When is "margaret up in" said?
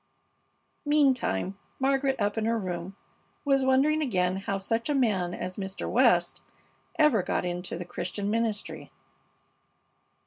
1.77-2.45